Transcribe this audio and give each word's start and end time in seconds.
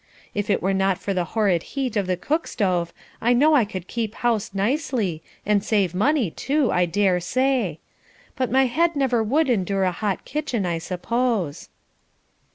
If 0.33 0.49
it 0.49 0.63
were 0.63 0.73
not 0.73 0.97
for 0.97 1.13
the 1.13 1.25
horrid 1.37 1.61
heat 1.77 1.95
of 1.95 2.07
the 2.07 2.17
cook 2.17 2.47
stove, 2.47 2.91
I 3.21 3.33
know 3.33 3.53
I 3.53 3.65
could 3.65 3.87
keep 3.87 4.15
house 4.15 4.51
nicely, 4.51 5.21
and 5.45 5.63
save 5.63 5.93
money, 5.93 6.31
too, 6.31 6.71
I 6.71 6.87
dare 6.87 7.19
say; 7.19 7.79
but, 8.35 8.49
my 8.49 8.65
head 8.65 8.95
never 8.95 9.21
would 9.21 9.47
endure 9.47 9.83
a 9.83 9.91
hot 9.91 10.25
kitchen, 10.25 10.65
I 10.65 10.79
suppose." 10.79 11.69